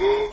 [0.00, 0.32] What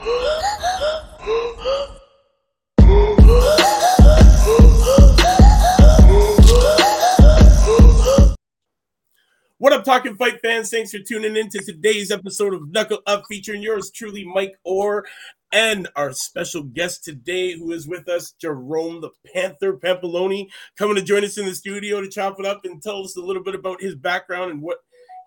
[9.73, 10.69] up, Talking Fight fans?
[10.69, 15.05] Thanks for tuning in to today's episode of Knuckle Up featuring yours truly, Mike Orr,
[15.51, 20.47] and our special guest today who is with us, Jerome the Panther Pampellone,
[20.77, 23.21] coming to join us in the studio to chop it up and tell us a
[23.21, 24.77] little bit about his background and what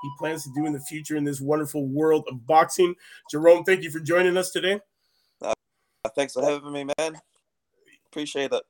[0.02, 2.94] he plans to do in the future in this wonderful world of boxing.
[3.30, 4.80] Jerome, thank you for joining us today.
[5.42, 5.54] Uh,
[6.14, 7.20] thanks for having me, man.
[8.10, 8.62] Appreciate it.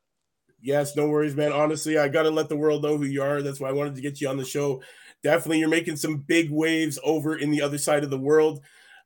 [0.62, 1.52] Yes, no worries, man.
[1.52, 3.41] Honestly, I got to let the world know who you are.
[3.41, 4.82] That's why I wanted to get you on the show
[5.22, 8.60] definitely you're making some big waves over in the other side of the world.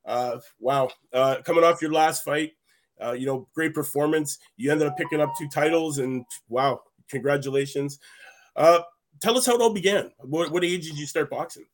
[0.04, 2.52] Uh, wow, uh, coming off your last fight,
[3.02, 4.38] uh, you know, great performance.
[4.56, 7.98] You ended up picking up two titles, and wow, congratulations.
[8.54, 8.80] Uh,
[9.20, 10.12] tell us how it all began.
[10.18, 11.64] What, what age did you start boxing?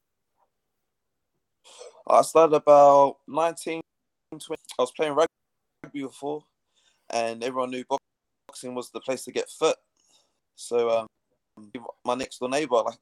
[2.11, 3.81] I started about 19,
[4.33, 4.63] 20.
[4.79, 5.29] I was playing rugby
[6.03, 6.43] before,
[7.09, 7.85] and everyone knew
[8.49, 9.77] boxing was the place to get fit.
[10.57, 11.07] So um,
[12.05, 12.99] my next door neighbor, like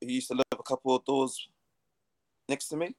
[0.00, 1.46] he used to live a couple of doors
[2.48, 2.94] next to me,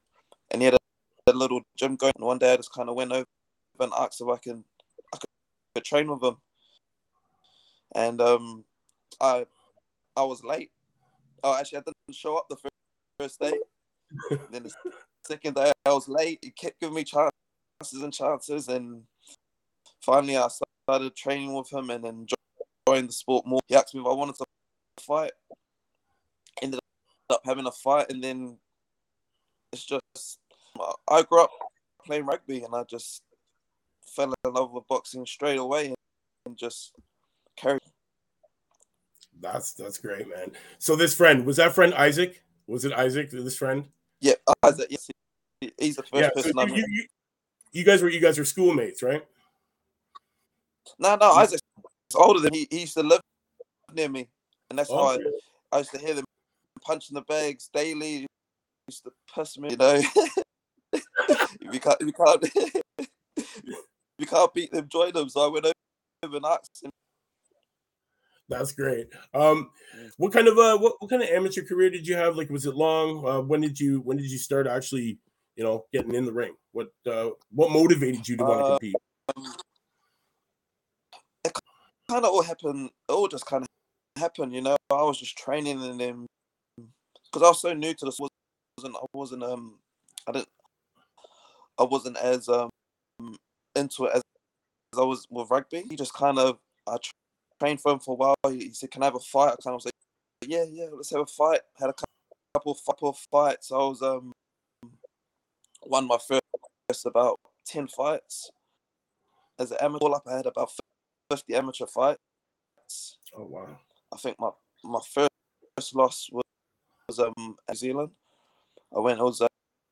[0.52, 2.14] and he had a, a little gym going.
[2.16, 3.26] And one day I just kind of went over
[3.80, 4.64] and asked if I can
[5.14, 5.18] I
[5.76, 6.38] could train with him,
[7.96, 8.66] and um,
[9.20, 9.48] I
[10.16, 10.70] I was late.
[11.44, 12.74] Oh, actually, I didn't show up the first,
[13.20, 13.58] first day.
[14.52, 14.72] then the
[15.26, 16.40] second day I was late.
[16.42, 19.04] He kept giving me chances and chances, and
[20.02, 20.48] finally I
[20.88, 23.62] started training with him and enjoying the sport more.
[23.68, 24.46] He asked me if I wanted to
[25.00, 25.32] fight.
[26.62, 26.80] Ended
[27.30, 28.58] up having a fight, and then
[29.72, 30.40] it's just
[31.08, 31.52] I grew up
[32.06, 33.22] playing rugby, and I just
[34.06, 35.94] fell in love with boxing straight away,
[36.46, 36.94] and just
[37.56, 37.82] carried.
[39.42, 40.52] That's that's great, man.
[40.78, 42.44] So this friend was that friend Isaac?
[42.68, 43.32] Was it Isaac?
[43.32, 43.86] This friend?
[44.22, 44.88] Yeah, Isaac.
[44.90, 45.10] Yes,
[45.78, 46.54] he's the first yeah, person.
[46.54, 47.06] So you, you,
[47.72, 49.24] you, guys were you guys were schoolmates, right?
[51.00, 51.62] No, no, Isaac's
[52.16, 52.68] older than he.
[52.70, 53.22] He used to live
[53.94, 54.28] near me,
[54.70, 55.18] and that's why
[55.72, 56.26] I used to hear them
[56.82, 58.28] punching the bags daily.
[58.88, 60.02] Used to piss me, you know.
[61.72, 62.46] you can't, you can't,
[64.18, 65.30] you can't beat them, join them.
[65.30, 65.66] So I went
[66.24, 66.92] over and asked him.
[68.50, 69.08] That's great.
[69.34, 69.72] Um,
[70.18, 72.36] what kind of uh, what, what kind of amateur career did you have?
[72.36, 73.26] Like, was it long?
[73.26, 75.18] Uh, when did you when did you start actually,
[75.56, 76.54] you know, getting in the ring?
[76.72, 78.96] What uh, what motivated you to want to uh, compete?
[79.36, 79.56] Um,
[81.46, 81.52] it
[82.10, 82.90] kind of all happened.
[83.10, 84.78] It all just kind of happened, you know.
[84.92, 86.26] I was just training and then
[86.78, 88.20] because I was so new to this,
[88.78, 89.80] wasn't I wasn't um
[90.28, 90.50] I didn't
[91.80, 92.70] I wasn't as um
[93.76, 94.22] into it as,
[94.94, 95.86] as I was with rugby.
[95.90, 96.98] He just kind of I
[97.60, 98.36] trained for him for a while.
[98.48, 99.94] He, said, "Can I have a fight?" I kind of was like,
[100.46, 101.94] "Yeah, yeah, let's have a fight." Had a
[102.56, 103.72] couple couple of fights.
[103.72, 104.32] I was um
[105.86, 108.52] won my first about ten fights
[109.60, 110.06] as an amateur.
[110.06, 110.72] All up, I had about
[111.30, 113.18] fifty amateur fights.
[113.36, 113.78] Oh wow!
[114.12, 114.50] I think my
[114.84, 116.44] my first loss was
[117.08, 118.12] was um New Zealand.
[118.96, 119.42] I went I was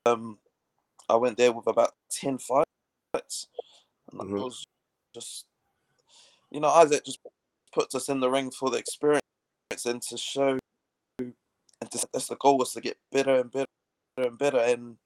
[0.06, 0.40] um
[1.10, 2.66] I went there with about ten fights.
[3.14, 4.38] And mm-hmm.
[4.38, 4.66] it was
[5.14, 5.46] just
[6.52, 7.20] you know, Isaac just
[7.74, 9.22] puts us in the ring for the experience
[9.86, 10.60] and to show
[11.20, 11.34] and
[11.90, 13.66] to, that's the goal was to get better and better
[14.18, 14.98] and better and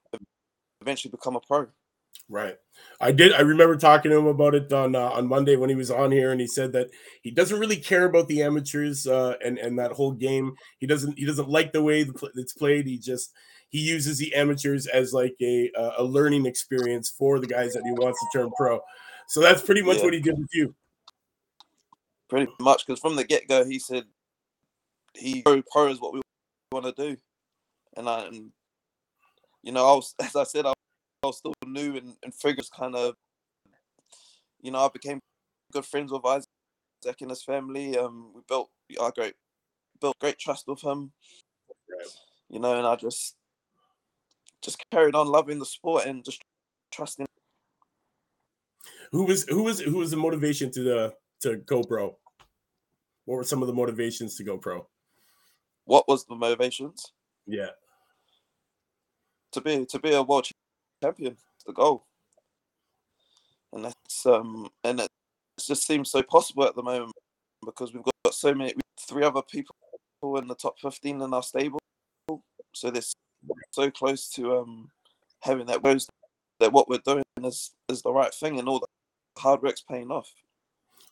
[0.86, 1.68] eventually become a pro.
[2.30, 2.58] Right.
[3.00, 3.34] I did.
[3.34, 6.12] I remember talking to him about it on uh, on Monday when he was on
[6.12, 6.90] here, and he said that
[7.22, 10.56] he doesn't really care about the amateurs uh, and and that whole game.
[10.80, 12.88] He doesn't he doesn't like the way it's played.
[12.88, 13.32] He just
[13.70, 17.92] he uses the amateurs as like a a learning experience for the guys that he
[17.92, 18.80] wants to turn pro.
[19.28, 20.04] So that's pretty much yeah.
[20.06, 20.74] what he did with you.
[22.28, 24.06] Pretty much, because from the get go, he said
[25.14, 26.22] he pro pro is what we
[26.72, 27.18] want to do,
[27.98, 28.52] and I, and
[29.66, 30.74] you know, I was as I said, I
[31.24, 33.16] was still new and, and figures kind of,
[34.62, 35.20] you know, I became
[35.74, 36.48] good friends with Isaac
[37.20, 37.98] and his family.
[37.98, 38.70] Um, we built
[39.02, 39.34] our great,
[40.00, 41.12] built great trust with him.
[41.90, 42.08] Right.
[42.50, 43.36] You know, and I just,
[44.62, 46.42] just carried on loving the sport and just
[46.92, 47.26] trusting.
[49.12, 52.18] Who was who was who was the motivation to the to go pro?
[53.26, 54.88] What were some of the motivations to go pro?
[55.86, 57.12] What was the motivations?
[57.48, 57.70] Yeah.
[59.56, 60.50] To be to be a world
[61.02, 61.38] champion.
[61.66, 62.04] the goal,
[63.72, 65.08] and that's um and it
[65.58, 67.14] just seems so possible at the moment
[67.66, 68.74] because we've got so many
[69.08, 69.74] three other people
[70.36, 71.80] in the top fifteen in our stable,
[72.74, 73.02] so they're
[73.72, 74.90] so close to um
[75.42, 76.06] having that goes
[76.60, 80.12] that what we're doing is is the right thing and all the hard work's paying
[80.12, 80.34] off.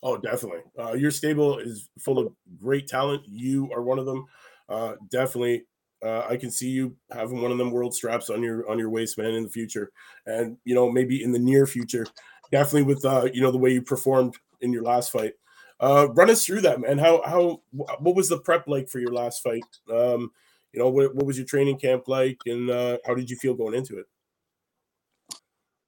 [0.02, 0.60] Oh, definitely.
[0.78, 2.30] Uh, your stable is full of
[2.60, 3.22] great talent.
[3.26, 4.26] You are one of them.
[4.68, 5.64] Uh, definitely
[6.04, 8.90] Uh, I can see you having one of them world straps on your on your
[8.90, 9.90] waist, man, in the future,
[10.26, 12.06] and you know maybe in the near future.
[12.52, 15.32] Definitely with uh, you know the way you performed in your last fight.
[15.80, 16.98] Uh, run us through that, man.
[16.98, 19.64] How how what was the prep like for your last fight?
[19.90, 20.30] Um,
[20.72, 23.54] you know, what, what was your training camp like, and uh, how did you feel
[23.54, 24.06] going into it?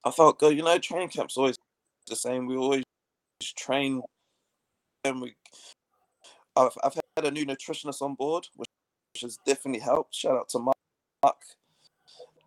[0.04, 0.56] I felt good.
[0.56, 1.56] You know, training camp's always
[2.06, 2.46] the same.
[2.46, 2.84] We always
[3.56, 4.00] train,
[5.04, 5.34] and we.
[6.56, 8.68] I've I've had a new nutritionist on board, which
[9.22, 10.14] has definitely helped.
[10.14, 11.36] Shout out to Mark.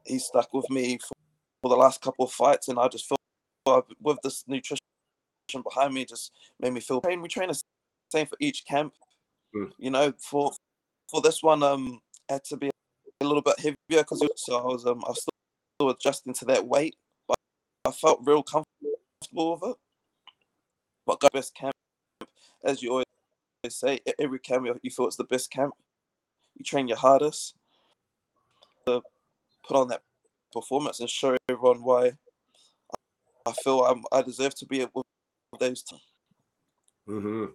[0.06, 1.14] He stuck with me for,
[1.62, 3.18] for the last couple of fights, and I just feel
[4.02, 4.80] with this nutrition
[5.64, 7.22] behind me just made me feel pain.
[7.22, 7.62] We train the
[8.12, 8.94] same for each camp.
[9.56, 9.72] Mm.
[9.78, 10.52] You know, for
[11.10, 12.00] for this one, um,
[12.30, 12.70] had to be
[13.22, 15.26] a little bit heavier because so I was um I was
[15.78, 16.96] still adjusting to that weight,
[17.28, 17.38] but
[17.86, 19.78] I felt real comfortable with it.
[21.06, 21.74] But got best camp,
[22.64, 23.06] as you always
[23.68, 25.74] say, every camp you feel it's the best camp.
[26.60, 27.56] You train your hardest
[28.86, 29.02] to
[29.68, 30.02] put on that
[30.52, 32.12] performance and show everyone why
[33.46, 35.06] I feel I'm, I deserve to be with
[35.60, 35.98] those two.
[37.08, 37.46] Mm-hmm.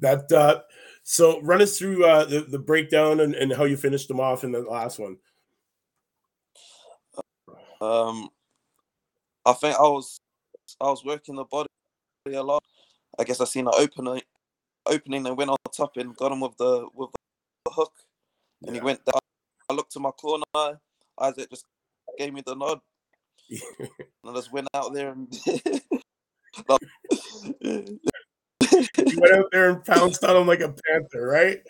[0.00, 0.60] That uh,
[1.02, 4.44] so run us through uh, the the breakdown and, and how you finished them off
[4.44, 5.16] in the last one.
[7.80, 8.28] Um,
[9.44, 10.20] I think I was
[10.80, 11.68] I was working the body
[12.32, 12.62] a lot.
[13.18, 14.22] I guess I seen an opening
[14.86, 17.10] opening and went on top and got him with the with
[17.64, 17.92] the hook,
[18.66, 18.80] and yeah.
[18.80, 19.20] he went down.
[19.68, 20.44] I looked to my corner.
[21.18, 21.64] Isaac just
[22.18, 22.80] gave me the nod.
[23.50, 23.90] and
[24.24, 25.28] I just went out there and
[27.60, 28.00] you
[29.20, 31.60] went out there and pounced on him like a panther, right?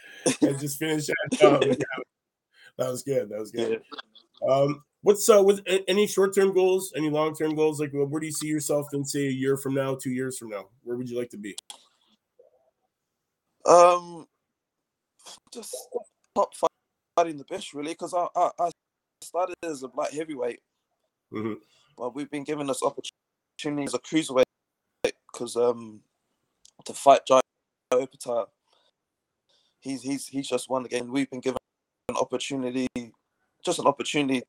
[0.40, 1.62] And just finished that job.
[2.78, 3.28] that was good.
[3.30, 3.82] That was good.
[4.48, 7.80] Um, what's uh, with any short term goals, any long term goals?
[7.80, 10.50] Like, where do you see yourself in say a year from now, two years from
[10.50, 10.66] now?
[10.82, 11.56] Where would you like to be?
[13.64, 14.26] Um,
[15.52, 15.74] just
[16.34, 16.54] top
[17.22, 18.70] fighting the best, really, because I, I, I
[19.22, 20.60] started as a light heavyweight,
[21.32, 21.54] mm-hmm.
[21.96, 24.44] but we've been given this opportunity as a cruiserweight
[25.32, 26.00] because um,
[26.84, 27.40] to fight Jai
[27.92, 28.46] Opetaia,
[29.80, 31.12] he's he's he's just won again.
[31.12, 31.58] We've been given
[32.08, 32.88] an opportunity,
[33.64, 34.42] just an opportunity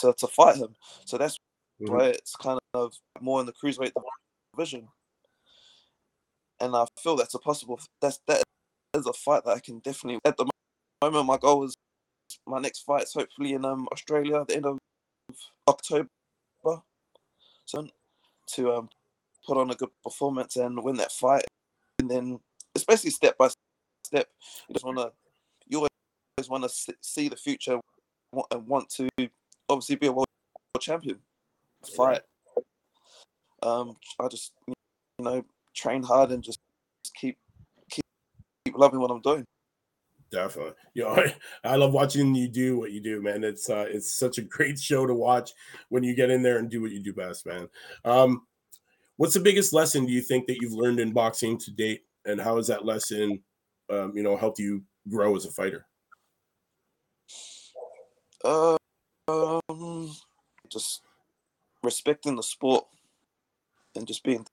[0.00, 0.74] to, to fight him.
[1.04, 1.36] So that's
[1.80, 1.94] mm-hmm.
[1.94, 3.92] why it's kind of more in the cruiserweight
[4.54, 4.88] division.
[6.60, 7.80] And I feel that's a possible.
[8.00, 8.42] That's that
[8.96, 10.20] is a fight that I can definitely.
[10.24, 10.46] At the
[11.02, 11.74] moment, my goal is
[12.46, 14.78] my next fight is hopefully in um Australia at the end of
[15.68, 16.08] October.
[17.66, 17.86] So
[18.54, 18.88] to um
[19.46, 21.44] put on a good performance and win that fight.
[21.98, 22.40] And then,
[22.74, 23.48] especially step by
[24.04, 24.28] step,
[24.68, 25.12] you just want to,
[25.68, 27.78] you always want to see the future
[28.50, 29.08] and want to
[29.68, 30.26] obviously be a world
[30.80, 31.18] champion.
[31.96, 32.22] Fight.
[33.62, 34.74] Um, I just, you
[35.20, 35.44] know,
[35.74, 36.58] train hard and just
[37.14, 37.36] keep
[37.90, 38.04] keep
[38.64, 39.44] keep loving what I'm doing.
[40.34, 41.34] Definitely, you know, I,
[41.64, 43.44] I love watching you do what you do, man.
[43.44, 45.52] It's uh, it's such a great show to watch
[45.88, 47.68] when you get in there and do what you do best, man.
[48.04, 48.42] Um,
[49.16, 52.40] What's the biggest lesson do you think that you've learned in boxing to date, and
[52.40, 53.40] how has that lesson,
[53.88, 55.86] um, you know, helped you grow as a fighter?
[58.44, 58.76] Uh,
[59.28, 60.12] um,
[60.68, 61.02] just
[61.84, 62.84] respecting the sport
[63.94, 64.44] and just being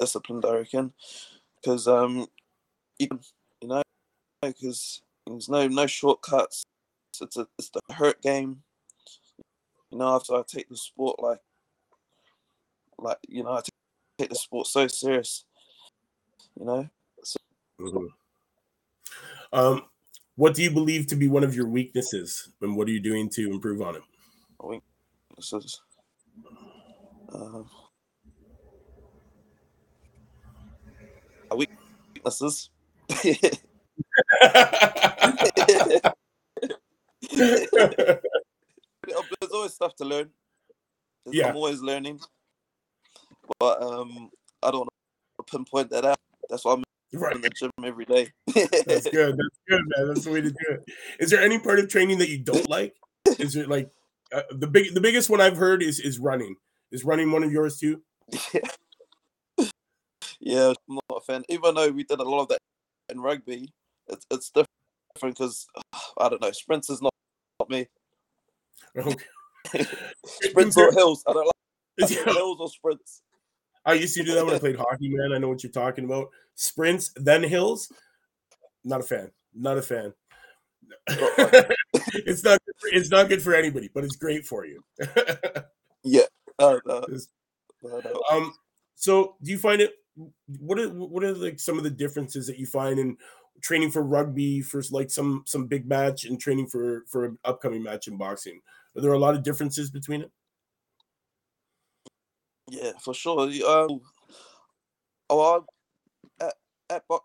[0.00, 0.44] disciplined.
[0.44, 0.92] I reckon,
[1.62, 2.26] because um,
[2.98, 3.20] even
[3.62, 3.82] you know,
[4.42, 6.64] because there's no no shortcuts.
[7.20, 8.62] It's a it's the hurt game.
[9.90, 11.40] You know, after I take the sport like
[12.98, 13.74] like you know, I take
[14.18, 15.44] take the sport so serious.
[16.58, 16.88] You know.
[17.22, 17.38] So,
[17.80, 18.06] mm-hmm.
[19.52, 19.82] Um,
[20.36, 23.28] what do you believe to be one of your weaknesses, and what are you doing
[23.30, 24.02] to improve on it?
[24.62, 25.80] Weaknesses.
[27.32, 27.62] Uh,
[31.54, 32.70] weaknesses.
[37.32, 37.68] There's
[39.52, 40.30] always stuff to learn.
[41.26, 41.48] Yeah.
[41.48, 42.20] I'm always learning
[43.58, 44.30] but um,
[44.62, 44.90] I don't want
[45.38, 46.18] to pinpoint that out.
[46.48, 47.34] That's why I'm right.
[47.34, 48.28] in the gym every day.
[48.54, 48.66] That's
[49.10, 49.36] good.
[49.36, 50.08] That's good, man.
[50.08, 50.84] That's the way to do it.
[51.18, 52.94] Is there any part of training that you don't like?
[53.38, 53.90] Is it like
[54.32, 56.56] uh, the big the biggest one I've heard is is running.
[56.92, 58.02] Is running one of yours too?
[58.52, 58.60] Yeah.
[60.40, 61.44] yeah, I'm not a fan.
[61.48, 62.58] Even though we did a lot of that
[63.10, 63.70] in rugby,
[64.12, 65.66] it's it's different because
[66.18, 66.50] I don't know.
[66.52, 67.12] Sprints is not,
[67.58, 67.86] not me.
[68.96, 69.84] Okay.
[70.24, 71.22] sprints or hills.
[71.28, 71.50] I don't
[72.00, 73.22] like hills or sprints.
[73.84, 75.32] I used to do that when I played hockey, man.
[75.32, 76.30] I know what you're talking about.
[76.54, 77.92] Sprints, then hills.
[78.84, 79.30] Not a fan.
[79.54, 80.12] Not a fan.
[81.06, 82.58] it's not.
[82.78, 84.82] For, it's not good for anybody, but it's great for you.
[86.02, 86.22] yeah.
[86.58, 87.02] Uh, uh,
[88.30, 88.52] um.
[88.96, 89.92] So, do you find it?
[90.58, 93.16] What are what are like some of the differences that you find in
[93.60, 97.82] training for rugby for like some some big match and training for for an upcoming
[97.82, 98.60] match in boxing?
[98.96, 100.30] Are there a lot of differences between it?
[102.70, 103.40] Yeah, for sure.
[103.40, 104.00] Um,
[105.28, 105.64] oh,
[106.40, 106.54] I, at,
[106.88, 107.24] at bo-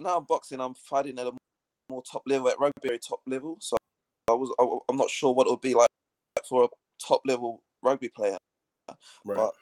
[0.00, 0.60] now I'm boxing.
[0.60, 1.32] I'm fighting at a
[1.90, 3.58] more top level at rugby, top level.
[3.60, 3.76] So
[4.28, 5.88] I was I, I'm not sure what it would be like
[6.48, 6.68] for a
[6.98, 8.36] top level rugby player.
[9.24, 9.36] Right.
[9.36, 9.54] But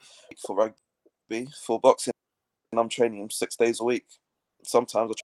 [0.47, 2.13] for rugby, for boxing,
[2.73, 4.07] and I'm training six days a week.
[4.65, 5.15] Sometimes I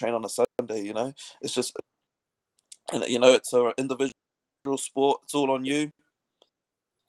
[0.00, 0.82] train on a Sunday.
[0.82, 1.76] You know, it's just,
[2.92, 4.12] and you know, it's an individual
[4.76, 5.20] sport.
[5.24, 5.92] It's all on you.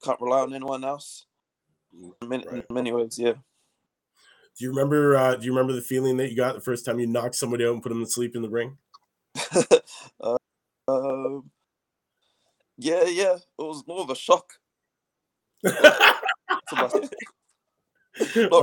[0.04, 1.26] Can't rely on anyone else.
[1.94, 2.66] In many, right.
[2.70, 3.34] in many ways, yeah.
[3.34, 5.16] Do you remember?
[5.16, 7.66] Uh, do you remember the feeling that you got the first time you knocked somebody
[7.66, 8.78] out and put them to sleep in the ring?
[10.22, 10.38] uh,
[10.88, 11.50] um,
[12.78, 13.36] yeah, yeah.
[13.36, 14.54] It was more of a shock.
[15.64, 16.22] Not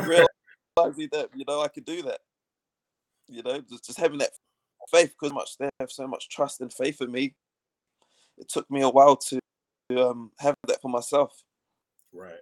[0.06, 2.20] realizing that you know I could do that.
[3.28, 4.30] You know, just, just having that
[4.90, 7.34] faith because much they have so much trust and faith in me.
[8.38, 9.38] It took me a while to
[9.96, 11.42] um, have that for myself.
[12.12, 12.38] Right.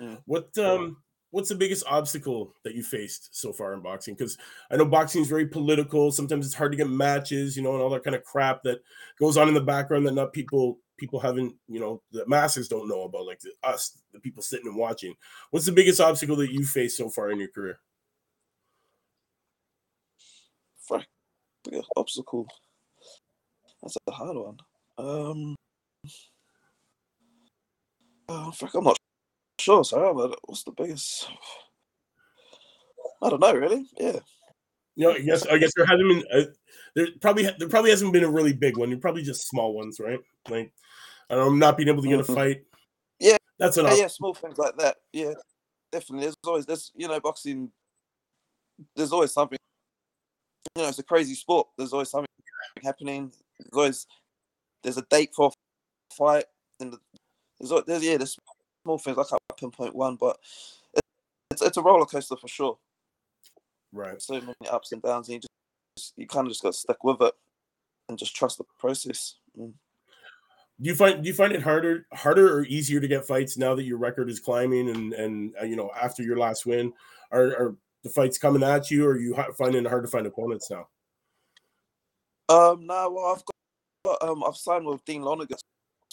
[0.00, 0.22] Mm.
[0.24, 0.96] What um
[1.30, 4.14] what's the biggest obstacle that you faced so far in boxing?
[4.14, 4.38] Because
[4.70, 6.12] I know boxing is very political.
[6.12, 8.80] Sometimes it's hard to get matches, you know, and all that kind of crap that
[9.18, 12.88] goes on in the background that not people people haven't, you know, the masses don't
[12.88, 15.14] know about, like the, us, the people sitting and watching.
[15.50, 17.80] What's the biggest obstacle that you faced so far in your career?
[21.64, 22.46] Biggest obstacle.
[23.82, 24.56] That's a hard one.
[24.98, 25.56] Um,
[28.28, 28.96] uh, I'm not
[29.58, 31.28] sure, sorry, but what's the biggest?
[33.22, 33.86] I don't know, really.
[33.98, 34.18] Yeah.
[34.94, 36.46] You know, I guess I guess there hasn't been uh,
[36.94, 38.90] there probably there probably hasn't been a really big one.
[38.90, 40.20] You're probably just small ones, right?
[40.50, 40.70] Like
[41.30, 42.34] I don't know, not being able to get a mm-hmm.
[42.34, 42.64] fight.
[43.18, 43.92] Yeah, that's enough.
[43.92, 44.96] Yeah, yeah, small things like that.
[45.14, 45.32] Yeah,
[45.90, 46.26] definitely.
[46.26, 47.70] There's always there's you know boxing.
[48.94, 49.58] There's always something.
[50.76, 51.68] You know, it's a crazy sport.
[51.76, 52.26] There's always something
[52.82, 53.32] happening.
[53.58, 54.06] There's always
[54.82, 56.44] there's a date for a fight,
[56.80, 56.96] and
[57.60, 58.38] there's, there's yeah, there's
[58.82, 59.18] small things.
[59.18, 60.38] I can't pinpoint one, but
[61.50, 62.78] it's it's a roller coaster for sure.
[63.92, 64.20] Right.
[64.20, 65.40] So many ups and downs, and you
[65.96, 67.34] just you kind of just got to stick with it
[68.08, 69.36] and just trust the process.
[69.58, 69.74] Mm.
[70.80, 73.74] Do you find do you find it harder harder or easier to get fights now
[73.74, 76.92] that your record is climbing and and uh, you know after your last win
[77.30, 80.26] are, are the fights coming at you or are you finding it hard to find
[80.26, 80.88] opponents now?
[82.48, 83.44] Um, no, well, I've
[84.04, 85.58] got um, I've signed with Dean Lonergan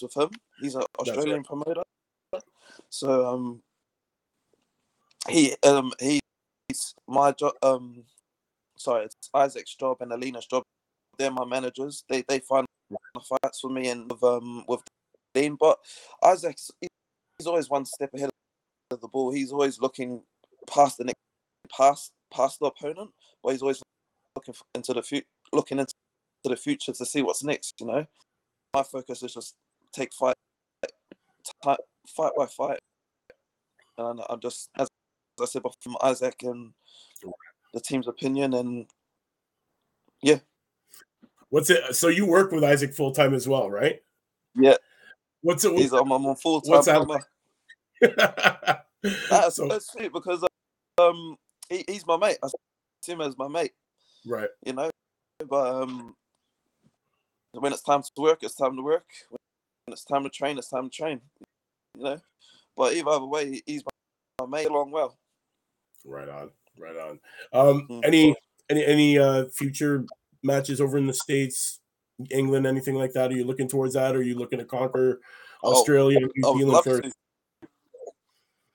[0.02, 0.30] with him.
[0.62, 1.46] He's an Australian right.
[1.46, 1.82] promoter.
[2.90, 3.62] So um,
[5.28, 7.54] he um he's my job.
[7.62, 8.04] Um,
[8.78, 10.64] sorry, it's Isaac's job and Alina's job.
[11.18, 12.04] They're my managers.
[12.10, 14.82] They they find the fights for me and with um with
[15.34, 15.58] Dean.
[15.60, 15.80] But
[16.24, 18.30] Isaac's he's always one step ahead
[18.92, 19.32] of the ball.
[19.32, 20.22] He's always looking
[20.68, 21.20] past the next
[21.76, 23.12] past past the opponent,
[23.44, 23.82] but he's always
[24.36, 25.94] looking into the future, looking into
[26.44, 27.76] the future to see what's next.
[27.80, 28.06] You know,
[28.74, 29.56] my focus is just
[29.94, 30.36] take fight
[31.64, 32.80] fight by fight,
[33.98, 34.88] and I'm just as
[35.42, 36.74] I said before, from Isaac and
[37.74, 38.88] the team's opinion, and
[40.22, 40.40] yeah.
[41.50, 41.96] What's it?
[41.96, 44.02] So you work with Isaac full time as well, right?
[44.56, 44.76] Yeah.
[45.42, 45.74] What's it?
[45.74, 46.72] He's I'm, on full time.
[46.72, 47.08] What's that?
[47.08, 47.24] Like?
[49.30, 50.44] that's, so, that's sweet because
[51.00, 51.38] um
[51.70, 52.38] he, he's my mate.
[52.44, 52.48] I
[53.04, 53.74] see him as my mate.
[54.26, 54.50] Right.
[54.66, 54.90] You know,
[55.48, 56.16] but um
[57.54, 59.06] when it's time to work, it's time to work.
[59.30, 61.22] When it's time to train, it's time to train.
[61.98, 62.18] You know,
[62.78, 65.18] but either way, he's my, my mate along well.
[66.06, 67.20] Right on, right on.
[67.54, 68.00] Um, mm-hmm.
[68.04, 68.36] any
[68.70, 70.06] any any uh future
[70.44, 71.80] matches over in the states,
[72.30, 73.32] England, anything like that?
[73.32, 74.16] Are you looking towards that?
[74.16, 75.20] Or are you looking to conquer
[75.64, 77.14] oh, Australia, oh, New Zealand first?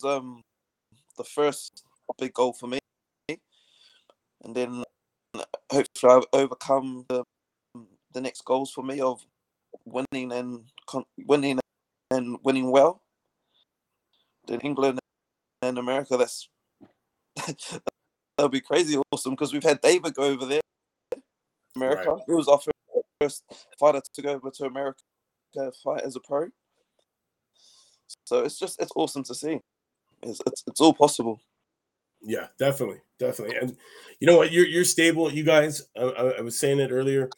[0.04, 0.42] Um,
[1.16, 1.84] the first
[2.18, 2.78] big goal for me,
[4.44, 4.84] and then
[5.70, 7.24] hopefully I've overcome the
[8.12, 9.24] the next goals for me of
[9.84, 10.64] winning and
[11.18, 11.58] winning
[12.10, 13.02] and winning well.
[14.46, 15.00] Then England
[15.62, 16.48] and America, that's
[18.36, 20.60] that'll be crazy awesome because we've had David go over there,
[21.74, 22.10] America.
[22.10, 22.22] Right.
[22.28, 22.60] It was our
[23.20, 23.42] first
[23.80, 25.00] fighter to go over to America
[25.54, 26.48] to fight as a pro.
[28.24, 29.60] So it's just it's awesome to see.
[30.22, 31.40] It's it's, it's all possible.
[32.26, 33.56] Yeah, definitely, definitely.
[33.56, 33.76] And
[34.20, 34.52] you know what?
[34.52, 35.30] You're you're stable.
[35.30, 36.02] You guys, I,
[36.38, 37.28] I was saying it earlier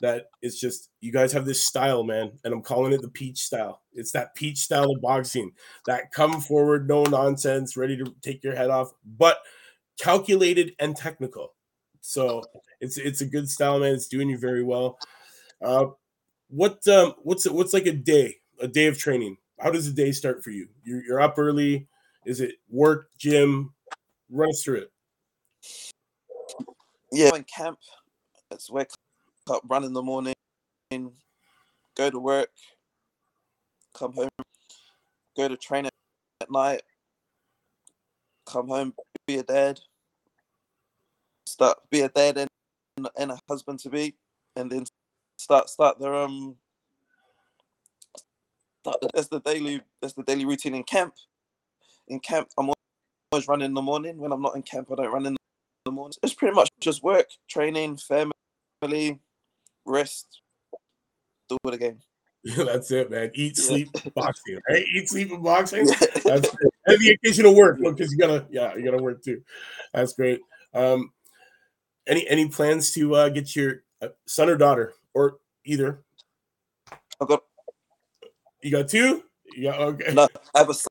[0.00, 3.38] that it's just you guys have this style, man, and I'm calling it the peach
[3.40, 3.82] style.
[3.94, 5.52] It's that peach style of boxing
[5.86, 9.38] that come forward, no nonsense, ready to take your head off, but
[10.00, 11.54] calculated and technical.
[12.00, 12.44] So
[12.80, 13.94] it's it's a good style, man.
[13.94, 14.98] It's doing you very well.
[15.62, 15.86] Uh,
[16.48, 19.36] what um, what's what's like a day, a day of training?
[19.60, 20.68] How does a day start for you?
[20.84, 21.88] You're, you're up early.
[22.26, 23.72] Is it work, gym?
[24.32, 24.92] Run us through it.
[27.12, 27.78] Yeah, in camp,
[28.50, 28.88] It's wake
[29.50, 30.34] up, run in the morning,
[31.94, 32.48] go to work,
[33.94, 34.30] come home,
[35.36, 35.92] go to train at,
[36.40, 36.80] at night,
[38.46, 38.94] come home,
[39.26, 39.78] be a dad,
[41.46, 42.48] start be a dad and,
[43.18, 44.14] and a husband to be,
[44.56, 44.86] and then
[45.36, 46.56] start start their um
[48.80, 51.12] start, that's the daily that's the daily routine in camp.
[52.08, 52.70] In camp, I'm
[53.32, 54.18] always running in the morning.
[54.18, 55.36] When I'm not in camp, I don't run in
[55.84, 56.14] the morning.
[56.22, 59.20] It's pretty much just work, training, family,
[59.86, 60.40] rest,
[61.48, 62.00] do it again.
[62.56, 63.30] That's it, man.
[63.34, 64.58] Eat, sleep, boxing.
[64.68, 64.84] Right?
[64.94, 65.86] Eat, sleep, and boxing.
[65.86, 66.72] That's great.
[66.86, 69.42] and the occasional work because you gotta, yeah, you gotta work too.
[69.94, 70.40] That's great.
[70.74, 71.12] Um,
[72.06, 76.02] any any plans to uh, get your uh, son or daughter or either?
[77.20, 77.44] I got.
[78.60, 79.22] You got two?
[79.56, 79.76] Yeah.
[79.76, 80.12] Okay.
[80.12, 80.88] No, I have a son.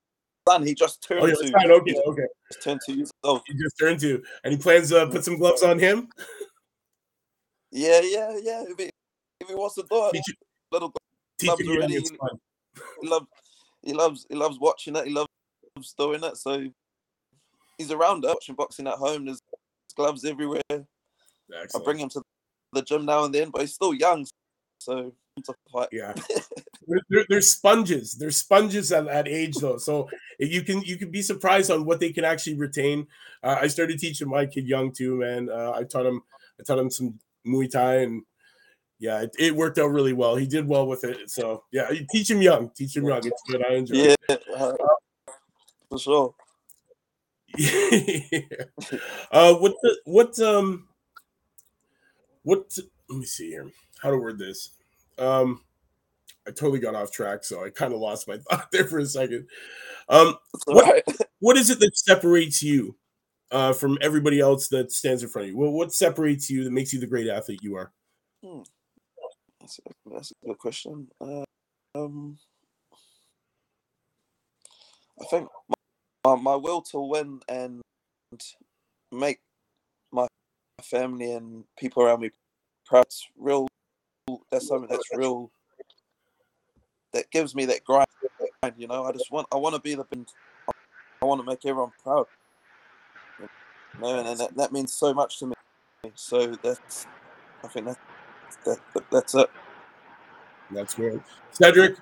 [0.63, 1.47] He just turned oh, yeah, two.
[1.47, 1.71] Son.
[1.71, 1.95] Okay.
[2.05, 2.25] Okay.
[2.51, 3.41] Just turned two years old.
[3.47, 4.23] He just turned two.
[4.43, 6.09] Any plans to uh, put some gloves on him?
[7.71, 8.63] Yeah, yeah, yeah.
[8.67, 8.89] If he,
[9.39, 10.35] if he wants to do it, Teach,
[10.71, 10.93] little
[11.39, 11.95] gloves already.
[11.95, 12.11] it's.
[13.01, 13.27] He loves,
[13.81, 15.07] he loves, he loves watching it.
[15.07, 15.29] He loves
[15.97, 16.37] doing it.
[16.37, 16.67] So
[17.77, 19.25] he's around it, watching boxing at home.
[19.25, 19.41] There's
[19.95, 20.61] gloves everywhere.
[20.69, 22.21] I bring him to
[22.73, 24.25] the gym now and then, but he's still young,
[24.79, 25.13] so to.
[25.91, 26.13] Yeah,
[27.09, 28.13] they're, they're, sponges.
[28.15, 29.77] They're sponges at that age, though.
[29.77, 30.09] So
[30.39, 33.07] you can you can be surprised on what they can actually retain.
[33.43, 35.49] Uh, I started teaching my kid young too, man.
[35.49, 36.21] Uh, I taught him
[36.59, 38.23] I taught him some Muay Thai, and
[38.99, 40.35] yeah, it, it worked out really well.
[40.35, 41.29] He did well with it.
[41.29, 42.69] So yeah, teach him young.
[42.75, 43.25] Teach him young.
[43.25, 43.65] It's good.
[43.65, 43.95] I enjoy.
[43.95, 44.43] Yeah, it.
[44.55, 44.73] uh,
[45.89, 46.35] for sure.
[49.31, 50.87] uh, what the what um
[52.43, 52.77] what?
[53.09, 53.69] Let me see here.
[54.01, 54.69] How to word this?
[55.21, 55.61] Um,
[56.47, 59.05] I totally got off track, so I kind of lost my thought there for a
[59.05, 59.47] second.
[60.09, 60.35] Um,
[60.65, 61.03] What- alright.
[61.39, 62.95] what is it that separates you
[63.51, 65.57] uh, from everybody else that stands in front of you?
[65.57, 67.91] Well, what separates you that makes you the great athlete you are?
[69.59, 71.07] That's a, that's a good question.
[71.21, 71.43] Uh,
[71.93, 72.37] um,
[75.21, 75.47] I think
[76.25, 77.81] my, my will to win and
[79.11, 79.39] make
[80.11, 80.27] my
[80.81, 82.31] family and people around me
[82.85, 83.05] proud.
[83.37, 83.67] Real.
[84.51, 85.51] That's something that's real.
[87.13, 88.07] That gives me that grind.
[88.77, 89.47] You know, I just want.
[89.51, 90.05] I want to be the.
[91.21, 92.25] I want to make everyone proud.
[93.39, 93.47] You
[93.99, 95.53] know, and that, that means so much to me.
[96.15, 97.05] So that's.
[97.63, 97.97] I think that,
[98.65, 99.49] that, that that's it.
[100.71, 101.19] That's great,
[101.51, 101.97] Cedric.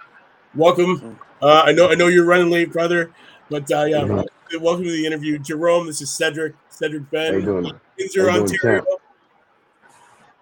[0.56, 1.00] Welcome.
[1.00, 1.20] Mm.
[1.42, 3.12] Uh, I know I know you're running late, brother,
[3.50, 4.26] but uh, yeah, Mhm.
[4.62, 5.88] welcome to the interview, Jerome.
[5.88, 6.56] This is Cedric.
[6.70, 7.80] Cedric How you Ben, doing?
[7.98, 8.99] Windsor, How you Ontario.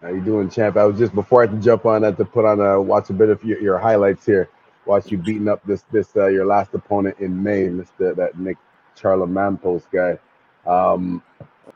[0.02, 0.78] How you doing, champ?
[0.78, 3.10] I was just before I to jump on, I had to put on a watch
[3.10, 4.48] a bit of your, your highlights here.
[4.86, 8.58] Watch you beating up this this uh, your last opponent in May, Mister that Nick
[8.96, 10.20] Charalampous guy.
[10.72, 11.24] Um,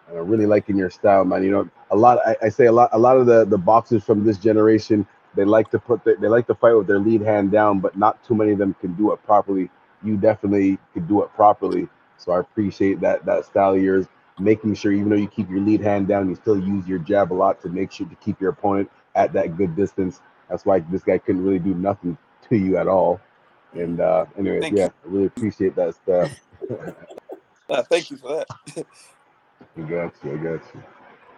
[0.08, 1.44] and I'm really liking your style, man.
[1.44, 2.20] You know, a lot.
[2.24, 2.92] I, I say a lot.
[2.94, 6.28] A lot of the the boxers from this generation, they like to put the, they
[6.28, 8.94] like to fight with their lead hand down, but not too many of them can
[8.94, 9.72] do it properly.
[10.04, 11.90] You definitely could do it properly.
[12.18, 14.06] So I appreciate that that style of yours
[14.40, 17.32] making sure even though you keep your lead hand down, you still use your jab
[17.32, 20.22] a lot to make sure to keep your opponent at that good distance.
[20.50, 22.18] That's why this guy couldn't really do nothing
[22.50, 23.20] to you at all.
[23.74, 24.92] And uh anyways, Thank yeah, you.
[25.06, 26.32] I really appreciate that stuff.
[27.70, 28.48] Uh, thank you for that.
[29.78, 30.84] I got you, I got you.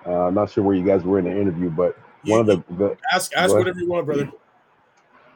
[0.07, 2.63] Uh, I'm not sure where you guys were in the interview, but one of the,
[2.73, 3.59] the ask ask What?
[3.59, 4.31] whatever you want, brother.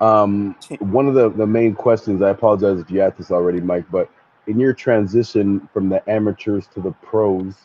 [0.02, 3.86] Um, one of the, the main questions, I apologize if you asked this already, Mike,
[3.92, 4.10] but
[4.48, 7.56] in your transition from the amateurs to the pros,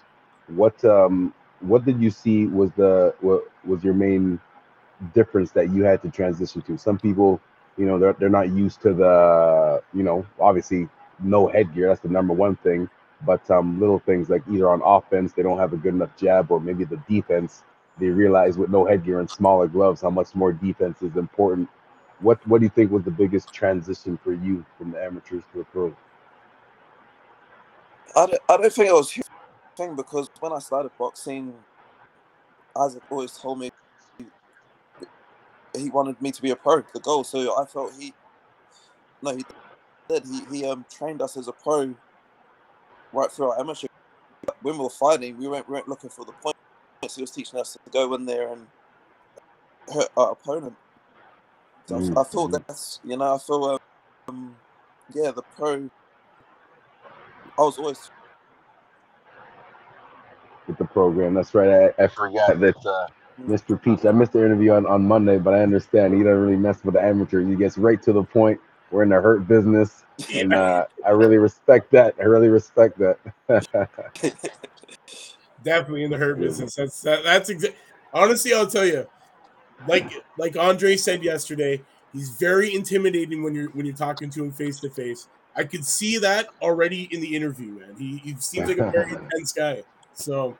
[0.48, 4.40] what um what did you see was the what was your main
[5.14, 6.78] difference that you had to transition to?
[6.78, 7.40] Some people,
[7.78, 10.88] you know, they're they're not used to the, you know, obviously
[11.22, 12.88] no headgear, that's the number one thing.
[13.26, 16.50] But um little things like either on offense they don't have a good enough jab
[16.52, 17.64] or maybe the defense,
[17.98, 21.68] they realize with no headgear and smaller gloves how much more defense is important
[22.20, 25.58] what what do you think was the biggest transition for you from the amateurs to
[25.58, 25.94] the pros?
[28.16, 29.26] I don't, I don't think it was a huge
[29.76, 31.54] thing because when I started boxing,
[32.76, 33.70] Isaac always told me
[35.76, 37.24] he wanted me to be a pro, the goal.
[37.24, 38.14] So I felt he,
[39.22, 39.44] no, he
[40.08, 40.24] did.
[40.26, 41.94] He, he um trained us as a pro
[43.12, 43.86] right through our amateur.
[44.62, 46.58] When we were fighting, we weren't, we weren't looking for the points.
[47.16, 48.66] He was teaching us to go in there and
[49.92, 50.76] hurt our opponent.
[51.86, 52.64] So I- Mm, I feel mhm.
[52.68, 53.78] that's, you know, I feel,
[54.28, 54.56] um,
[55.14, 55.90] yeah, the pro.
[57.58, 58.10] I was always
[60.66, 61.34] with the program.
[61.34, 61.92] That's right.
[61.98, 63.06] I, I forgot that uh,
[63.40, 63.80] Mr.
[63.80, 64.04] Peach.
[64.04, 66.94] I missed the interview on, on Monday, but I understand he doesn't really mess with
[66.94, 67.46] the amateurs.
[67.48, 68.60] He gets right to the point.
[68.90, 72.14] We're in the hurt business, and uh, I really respect that.
[72.20, 73.18] I really respect that.
[75.64, 76.74] Definitely in the hurt business.
[76.74, 77.78] That's that, that's exactly.
[78.12, 79.06] honestly, I'll tell you,
[79.86, 84.52] like like Andre said yesterday, he's very intimidating when you're when you're talking to him
[84.52, 85.28] face to face.
[85.54, 87.94] I could see that already in the interview, man.
[87.98, 89.82] He, he seems like a very intense guy.
[90.14, 90.56] So,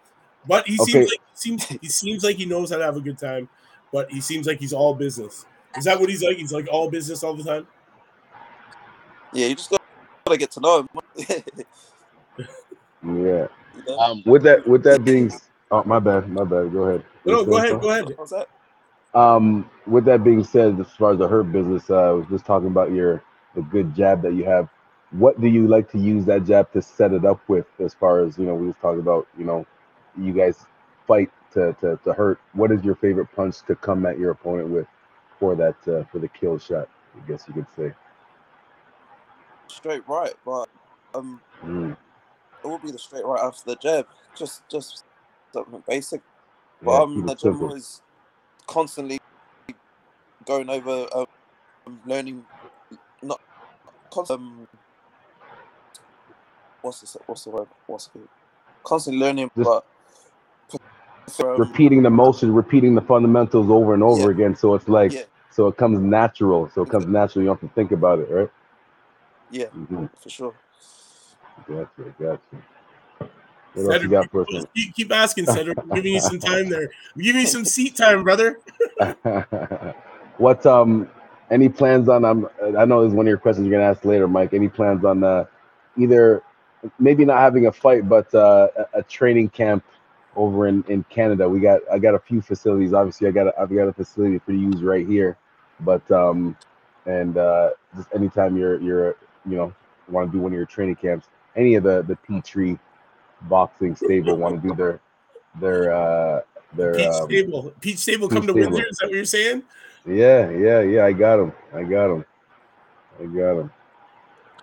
[0.46, 0.90] but he Okay.
[0.92, 3.48] seems like he seems he seems like he knows how to have a good time.
[3.92, 5.44] But he seems like he's all business.
[5.76, 6.37] Is that what he's like?
[6.37, 7.66] He's like all business all the time.
[9.33, 9.81] Yeah, you just got
[10.28, 10.87] to get to know him.
[13.05, 13.48] Yeah.
[13.98, 15.31] Um, with that, with that being,
[15.70, 16.72] oh my bad, my bad.
[16.72, 17.05] Go ahead.
[17.24, 18.14] No, go ahead, go ahead.
[18.16, 18.48] What's that?
[19.14, 22.46] Um, with that being said, as far as the hurt business, uh, I was just
[22.46, 23.22] talking about your
[23.55, 24.68] the good jab that you have.
[25.12, 27.66] What do you like to use that jab to set it up with?
[27.81, 29.66] As far as you know, we was talking about, you know,
[30.18, 30.66] you guys
[31.09, 32.40] fight to to, to hurt.
[32.55, 34.88] What is your favorite punch to come at your opponent with
[35.40, 36.88] for that uh, for the kill shot?
[37.16, 37.92] I guess you could say.
[39.68, 40.68] Straight right, but
[41.14, 41.96] um, Mm,
[42.64, 44.07] it would be the straight right after the jab.
[44.37, 45.05] Just, just
[45.55, 46.22] something basic.
[46.87, 47.75] yeah, But um, the simple.
[47.77, 48.03] is
[48.66, 49.18] constantly
[50.46, 51.27] going over, um,
[52.07, 52.44] learning,
[53.22, 53.40] not
[54.31, 54.66] um,
[56.83, 57.68] what's the what's the word?
[57.87, 58.21] What's it?
[58.85, 59.85] Constant learning, Just- but
[61.59, 64.35] repeating the motion, repeating the fundamentals over and over Yeah.
[64.35, 64.57] again.
[64.57, 65.23] So it's like, Yeah.
[65.51, 66.68] so it comes natural.
[66.75, 67.42] So it comes natural.
[67.42, 68.51] You don't have to think about it, right?
[69.51, 70.55] yeah, hmm for sure.
[71.68, 72.40] Gotcha, gotcha.
[73.75, 74.49] What else you got for us?
[74.51, 75.79] keep, keep- keep asking, Cedric.
[75.79, 76.90] I'm giving you some time there.
[77.14, 78.59] I'm giving you some seat time, brother.
[80.38, 81.09] what um
[81.51, 84.05] any plans on um I know this is one of your questions you're gonna ask
[84.05, 84.55] later, Mike.
[84.55, 85.45] Any plans on uh
[85.99, 86.42] either
[86.99, 89.85] maybe not having a fight, but uh, a, a training camp
[90.37, 91.49] over in, in Canada?
[91.49, 92.92] We got I got a few facilities.
[92.92, 95.37] Obviously, I got a, I've got a facility for use right here,
[95.81, 96.57] but um
[97.07, 99.73] and uh just anytime you're you're you know
[100.09, 102.77] want to do one of your training camps, any of the the Peachtree
[103.42, 105.01] boxing stable want to do their
[105.61, 106.40] their uh
[106.75, 107.73] their Peach um, Stable.
[107.81, 108.53] Peach Stable come to.
[108.53, 108.87] Windsor.
[108.88, 109.62] Is that what you're saying?
[110.07, 111.05] Yeah, yeah, yeah.
[111.05, 111.53] I got him.
[111.73, 112.25] I got him.
[113.21, 113.73] I got him.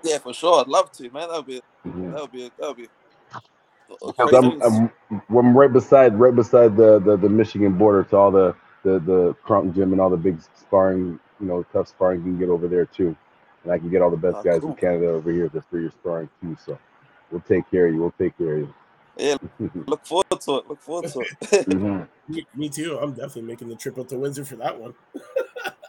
[0.03, 0.61] Yeah, for sure.
[0.61, 1.29] I'd love to, man.
[1.29, 2.87] That would be that would be that would be.
[3.89, 4.91] Because I'm, I'm,
[5.35, 9.35] I'm right beside, right beside the, the, the Michigan border to all the, the, the
[9.43, 12.67] Kronk Gym and all the big sparring, you know, tough sparring you can get over
[12.67, 13.15] there too.
[13.63, 14.69] And I can get all the best Ah, guys cool.
[14.69, 16.55] from Canada over here to for your sparring too.
[16.63, 16.77] So
[17.31, 17.99] we'll take care of you.
[17.99, 18.73] We'll take care of you.
[19.17, 19.37] Yeah,
[19.87, 20.69] look forward to it.
[20.69, 21.67] Look forward to it.
[21.67, 22.07] Mhm.
[22.29, 22.97] Me, me too.
[22.99, 24.93] I'm definitely making the trip up to Windsor for that one.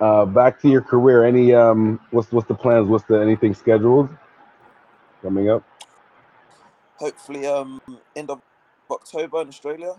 [0.00, 1.24] Uh, back to your career.
[1.24, 2.88] Any um, what's what's the plans?
[2.88, 4.10] What's the anything scheduled
[5.22, 5.64] coming up?
[6.96, 7.80] Hopefully, um,
[8.14, 8.40] end of
[8.90, 9.94] October in Australia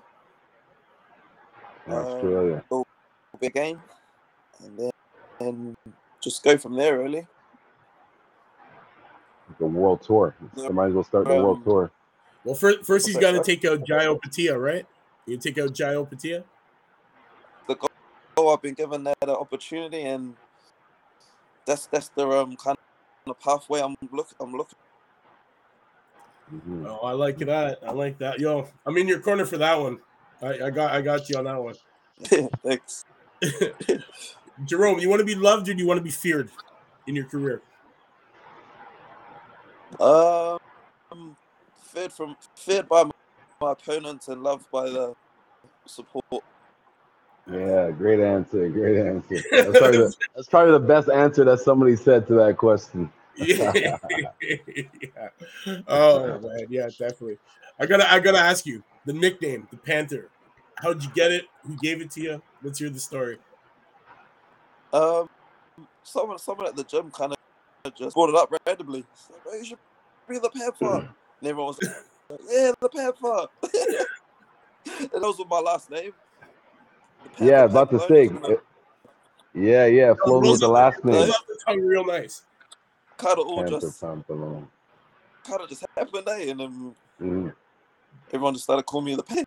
[1.88, 2.64] In Um, Australia.
[2.70, 2.86] will
[3.40, 3.82] be a game,
[4.64, 4.92] and then
[5.40, 5.76] and
[6.22, 7.00] just go from there.
[7.00, 7.28] Really.
[9.60, 10.36] The world tour.
[10.56, 10.70] Yeah.
[10.70, 11.92] Might as well start the world Um, tour.
[12.44, 14.86] Well, first, first he's Okay, got to take out Jai Opetaia, right?
[15.26, 16.44] You take out Jai Opetaia.
[18.38, 20.36] Oh, I've been given that uh, opportunity, and
[21.66, 22.78] that's that's the um kind
[23.28, 24.78] of pathway I'm look I'm looking.
[26.54, 26.88] Mhm.
[26.88, 27.80] Oh, I like that.
[27.86, 28.40] I like that.
[28.40, 30.00] Yo, I'm in your corner for that one.
[30.42, 31.76] I, I got I got you on that one.
[32.64, 33.04] Thanks.
[34.66, 36.50] Jerome, you want to be loved or do you want to be feared
[37.08, 37.62] in your career?
[40.00, 40.60] Um,
[41.82, 43.12] feared from feared by my,
[43.62, 45.16] my opponents and loved by the
[45.86, 46.44] support.
[47.50, 48.68] Yeah, great answer.
[48.70, 49.42] Great answer.
[49.52, 53.10] That's probably, the, that's probably the best answer that somebody said to that question.
[53.38, 53.72] yeah.
[53.74, 53.98] yeah.
[55.88, 57.38] Oh man, yeah, definitely.
[57.80, 60.30] I gotta I gotta ask you the nickname, the Panther.
[60.76, 61.46] How'd you get it?
[61.66, 62.42] Who gave it to you?
[62.64, 63.38] Let's hear the story.
[64.92, 65.30] Um,
[66.04, 69.06] someone someone at the gym kind of just brought it up randomly.
[69.14, 69.78] It's like, oh, you should
[70.28, 70.96] be the panther,
[71.40, 73.48] and everyone was like, yeah, the panther.
[75.14, 76.14] and those were my last name.
[77.32, 78.32] The Panther Yeah, about to say.
[79.54, 81.32] Yeah, yeah, flows with the last Rolls name.
[81.32, 82.44] off the tongue real nice.
[83.18, 84.68] kind of all just Pampellone.
[85.44, 86.50] kind of just happened, eh?
[86.52, 87.54] And then Mhm.
[88.32, 89.46] everyone just started calling me the panther.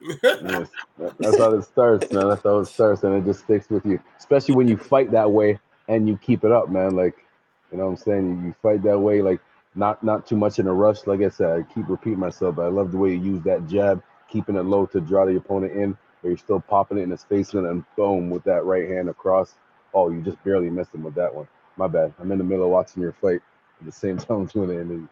[0.00, 0.68] Yes,
[0.98, 2.28] that- that's how it starts, man.
[2.28, 4.00] That's how it starts, and it just sticks with you.
[4.18, 6.96] Especially when you fight that way and you keep it up, man.
[6.96, 7.24] Like,
[7.70, 8.28] you know what I'm saying?
[8.40, 9.40] You, you fight that way, like
[9.74, 11.06] not not too much in a rush.
[11.06, 13.66] Like I said, I keep repeating myself, but I love the way you use that
[13.68, 17.10] jab, keeping it low to draw the opponent in, but you're still popping it in
[17.10, 19.54] his face and then boom with that right hand across.
[19.92, 21.48] Oh, you just barely missed him with that one.
[21.76, 22.14] My bad.
[22.18, 23.40] I'm in the middle of watching your fight
[23.80, 24.78] at the same time doing it.
[24.78, 25.08] And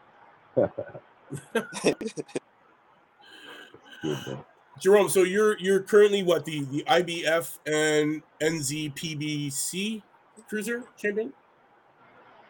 [4.02, 4.38] good.
[4.80, 10.02] Jerome, so you're you're currently what the the IBF and NZPBC
[10.48, 11.32] cruiser champion?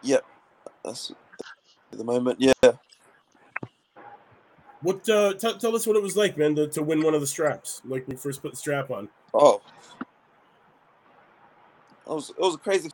[0.03, 0.25] Yep.
[0.85, 1.12] That's
[1.92, 2.53] at the moment, yeah.
[4.83, 7.21] What uh, t- tell us what it was like, man, to, to win one of
[7.21, 9.09] the straps, like when you first put the strap on.
[9.35, 9.61] Oh,
[12.07, 12.90] it was it was a crazy.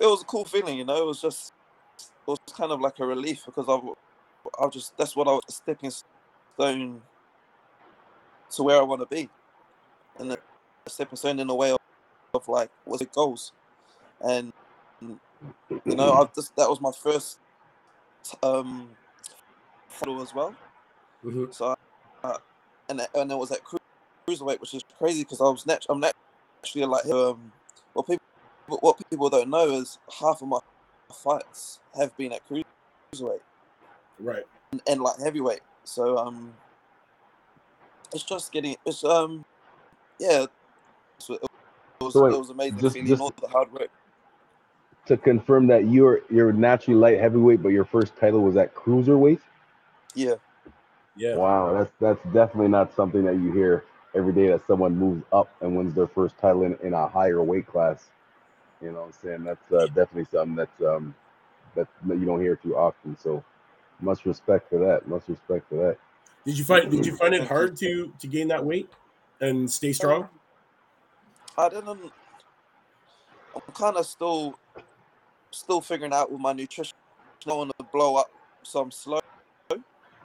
[0.00, 0.96] It was a cool feeling, you know.
[0.96, 1.52] It was just
[1.98, 5.42] it was kind of like a relief because I, I just that's what I was
[5.48, 7.00] stepping stone
[8.50, 9.28] to where I want to be,
[10.18, 10.38] and a
[10.88, 11.78] stepping stone in a way of,
[12.34, 13.52] of like what's it goals,
[14.20, 14.52] and
[15.00, 17.38] you know I just that was my first
[18.42, 18.88] um
[19.98, 20.54] title as well.
[21.24, 21.52] Mhm.
[21.54, 21.74] So,
[22.24, 22.38] uh,
[22.88, 26.86] and and it was at cruiserweight, which is crazy because I was nat- I'm naturally
[26.86, 27.52] like um,
[27.92, 28.20] what people
[28.68, 30.58] what people don't know is half of my
[31.12, 33.40] fights have been at cruiserweight
[34.20, 34.44] Right.
[34.72, 35.60] and, and like heavyweight.
[35.84, 36.54] So um,
[38.14, 39.44] it's just getting it's um,
[40.18, 40.46] yeah,
[41.18, 41.42] so it
[42.00, 43.90] was So wait, it was amazing just- feeling just- all the hard work.
[45.06, 49.40] To confirm that you're you're naturally light heavyweight, but your first title was at cruiserweight.
[50.14, 50.34] Yeah,
[51.16, 51.36] Yeah.
[51.36, 55.50] Wow, that's that's definitely not something that you hear every day that someone moves up
[55.60, 58.06] and wins their first title in, in a higher weight class.
[58.80, 59.44] You know what I'm saying?
[59.44, 61.14] That's uh, definitely something that's um
[61.74, 63.16] that, that you don't hear too often.
[63.18, 63.44] So
[64.00, 65.06] much respect for that.
[65.08, 65.98] Much respect for that.
[66.44, 68.90] Did you find Did you find it hard to to gain that weight
[69.40, 70.28] and stay strong?
[71.58, 72.12] I didn't.
[73.54, 74.54] I'm kind of still,
[75.52, 76.92] still figuring out with my nutrition.
[77.46, 78.28] I want to blow up,
[78.62, 79.20] so I'm slow.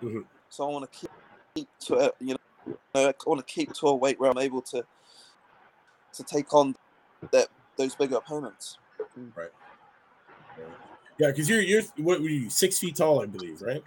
[0.02, 0.26] Mhm.
[0.56, 1.10] So I want to keep,
[1.54, 4.62] keep to a, you know, I want to keep to a weight where I'm able
[4.62, 4.86] to,
[6.14, 6.74] to take on
[7.32, 8.78] that those bigger opponents.
[9.36, 9.50] Right.
[11.20, 13.84] Yeah, because you're you're what were you six feet tall, I believe, right?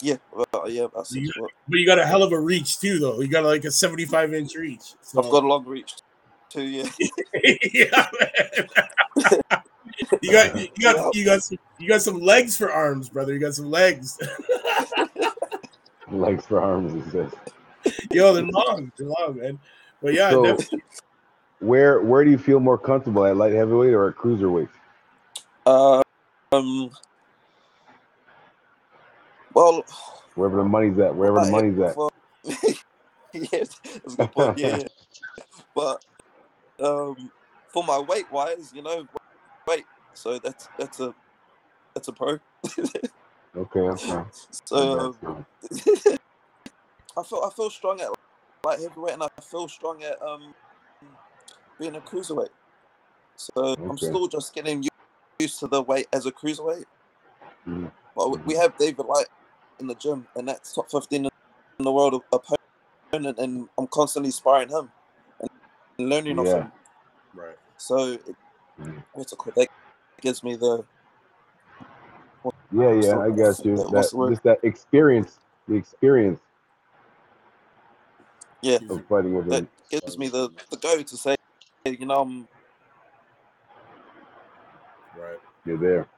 [0.00, 2.98] Yeah, well, yeah, that's You- what But you got a hell of a reach too,
[2.98, 3.20] though.
[3.20, 4.94] You got like a seventy-five inch reach.
[5.02, 5.22] So.
[5.22, 5.94] I've got a long reach.
[6.50, 6.88] Too, yeah.
[7.72, 8.08] yeah,
[10.20, 13.34] you got you got you got some, you got some legs for arms, brother.
[13.34, 14.18] You got some legs.
[16.26, 17.32] Legs for arms, he says.
[18.10, 19.58] Yo, they're long, they're long, man.
[20.02, 20.82] But yeah, So- definitely.
[21.60, 24.68] Where where do you feel more comfortable at light heavyweight or at cruiserweight?
[25.66, 26.02] Uh,
[26.52, 26.90] um.
[29.54, 29.84] Well,
[30.36, 31.94] Wherever the money's at, wherever the money's at.
[31.94, 32.10] for-
[33.32, 34.58] yeah, that's a good point.
[34.58, 34.86] Yeah, yeah.
[35.74, 36.04] But
[36.78, 37.32] um,
[37.72, 39.08] for my weight wise, you know,
[39.66, 39.84] weight.
[40.14, 41.12] So that's that's a
[41.94, 42.38] that's a pro.
[43.58, 44.24] Okay, okay.
[44.66, 46.16] So That's.
[47.16, 48.10] I feel I feel strong at
[48.64, 50.54] light heavyweight, and I feel strong at um
[51.80, 52.50] being a cruiserweight.
[53.36, 54.84] So I'm still just getting
[55.40, 56.84] used to the weight as a cruiserweight.
[57.66, 57.90] Mhm.
[58.14, 59.26] But we- we have David Light
[59.80, 61.30] in the gym, and that's top 15 in
[61.84, 64.90] the world of opponent, and I'm constantly sparring him
[65.40, 66.72] and learning off him.
[67.34, 67.58] right.
[67.76, 68.36] So it,
[68.78, 69.04] Mhm.
[69.12, 69.54] what's it called?
[69.56, 69.68] That
[70.20, 70.84] gives me the
[72.72, 73.84] Yeah, yeah, So I got you.
[73.90, 74.34] what's That, the word?
[74.34, 76.40] just that experience, the experience
[78.62, 79.68] yeah of fighting with that him.
[79.90, 81.36] gives me the the go to say,
[81.86, 82.48] you know, I'm
[85.16, 85.38] Right.
[85.66, 86.08] You're there.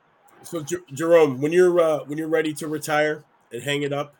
[0.42, 4.14] So Jer- Jerome, when you're uh, when you're ready to retire and hang it up,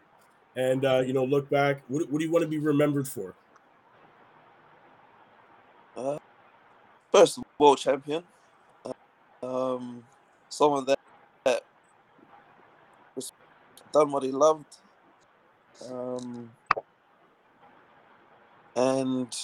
[0.57, 3.35] and uh, you know look back, what, what do you want to be remembered for?
[5.97, 6.19] uh,
[7.13, 8.25] first world champion,
[8.85, 8.93] uh,
[9.43, 10.05] um,
[10.51, 11.00] someone that that was
[13.93, 14.77] done what he loved,
[15.91, 16.51] um,
[18.77, 19.37] and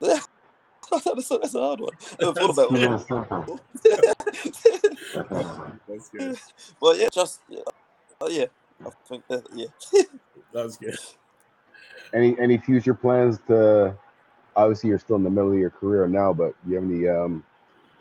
[0.00, 0.18] yeah,
[1.04, 1.92] that's, a, that's a hard one.
[2.20, 3.06] I thought about Keep it.
[3.84, 5.76] it.
[5.88, 6.38] That's good.
[6.80, 7.60] but yeah, just yeah,
[8.20, 8.46] uh, yeah,
[8.84, 9.66] I think that yeah.
[10.52, 10.96] That was good.
[12.14, 13.96] any any future plans to?
[14.54, 17.06] Obviously, you're still in the middle of your career now, but do you have any
[17.08, 17.44] um,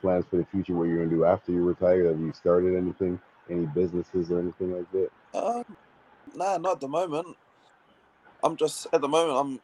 [0.01, 0.73] plans for the future?
[0.73, 2.07] What you're gonna do after you retire?
[2.07, 3.19] Have you started anything?
[3.49, 5.09] Any businesses or anything like that?
[5.33, 5.63] Um,
[6.35, 7.37] nah, not at the moment.
[8.43, 9.37] I'm just at the moment.
[9.37, 9.59] I'm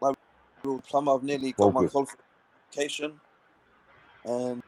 [0.00, 0.16] like
[0.64, 1.14] real plumber.
[1.14, 3.20] I've nearly got my qualification,
[4.24, 4.62] and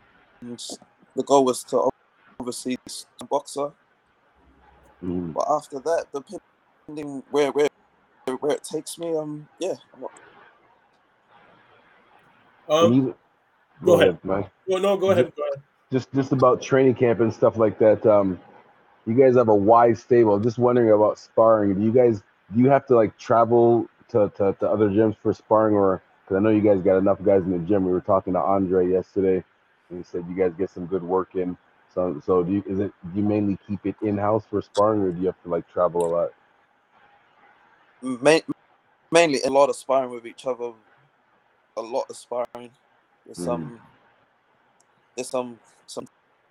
[1.17, 1.89] the goal was to
[2.39, 2.77] obviously
[3.21, 3.73] a boxer.
[5.03, 5.33] Mhm.
[5.33, 7.69] But after that, depending where where
[8.41, 10.13] where it takes me, um, yeah, I'm not,
[12.69, 13.15] Um, even-
[13.83, 14.23] go ahead.
[14.25, 14.51] man.
[14.67, 15.33] well, no, go ahead.
[15.35, 15.63] Go ahead.
[15.91, 18.05] just just about training camp and stuff like that.
[18.05, 18.39] Um,
[19.09, 20.41] you guys have a wide stable.
[20.41, 21.77] Just wondering about sparring.
[21.77, 22.23] Do you guys
[22.55, 26.39] do you have to like travel to, to, to other gyms for sparring, or because
[26.39, 27.87] I know you guys got enough guys in the gym.
[27.87, 29.45] We were talking to Andre yesterday,
[29.91, 31.59] and he said you guys get some good work in.
[31.95, 35.03] So so do you is it do you mainly keep it in house for sparring,
[35.03, 36.31] or do you have to like travel a lot?
[38.03, 38.43] main,
[39.13, 40.73] mainly a lot of sparring with each other.
[41.77, 42.73] A lot of sparring.
[43.27, 43.41] There's Mhm.
[43.41, 43.81] some.
[45.17, 46.07] There's some some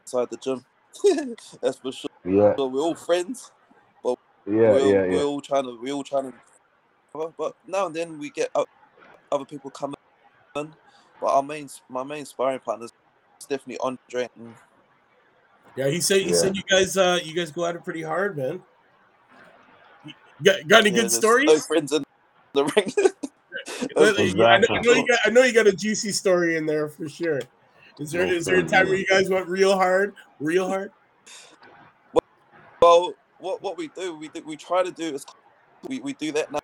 [0.05, 0.65] inside the gym.
[1.61, 2.06] That's for sure.
[2.25, 3.51] Yeah, So we're all friends,
[4.03, 5.23] but Yeah, we're, yeah, we're yeah.
[5.23, 6.33] all trying to we're all trying to
[7.13, 8.65] but- but now and then we get o-
[9.31, 9.95] other people coming
[10.53, 10.67] but
[11.27, 12.91] our main my main sparring partner is
[13.47, 14.29] definitely Andre
[15.75, 16.33] Yeah, he said he Yeah.
[16.35, 18.61] said you guys uh you guys go at it pretty hard, man.
[20.05, 21.47] You Got, got any yeah, good stories?
[21.47, 22.03] no friends in
[22.53, 22.93] the ring
[23.97, 24.43] Exactly.
[24.43, 26.87] I, know, I know you got I know you got a juicy story in there
[26.89, 27.41] for sure.
[27.99, 30.91] Is there Most is there a time where you guys went real hard, real hard?
[32.81, 35.25] Well what what we do we do, we try to do is
[35.87, 36.59] we, we do that now,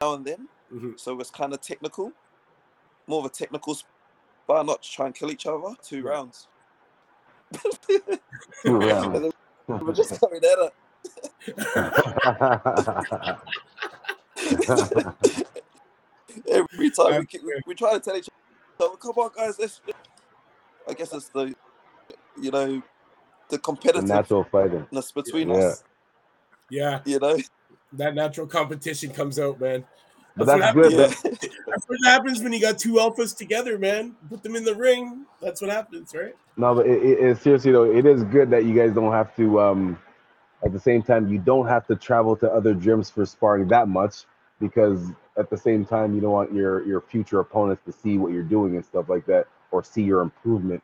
[0.00, 0.48] now and then.
[0.72, 0.98] Mhm.
[0.98, 2.12] so it's kind of technical
[3.06, 6.48] more of a technical spar not to try and kill each other two rounds.
[8.62, 9.34] Two rounds.
[9.68, 10.72] we're just coming at it
[16.50, 18.28] every time we, keep- we, we try to tell each
[18.80, 19.80] other come on guys let's
[20.88, 21.54] i guess it's the
[22.40, 22.82] you know
[23.52, 24.86] the the competitiveness natural fighting.
[24.92, 25.56] That's between Yeah.
[25.56, 25.84] us
[26.70, 27.36] Yeah, you know
[27.94, 29.84] that natural competition comes out, man.
[30.34, 30.92] But what that's happens- good.
[30.98, 34.16] yeah that- That's what happens when you got two alphas together, man.
[34.30, 35.26] Put them in the ring.
[35.42, 36.34] That's what happens, right?
[36.56, 39.34] No, but it, it, it seriously though, it is good that you guys don't have
[39.36, 39.60] to.
[39.60, 39.98] Um,
[40.64, 43.88] at the same time, you don't have to travel to other gyms for sparring that
[43.88, 44.24] much
[44.60, 48.32] because at the same time, you don't want your your future opponents to see what
[48.32, 50.82] you're doing and stuff like that, or see your improvement.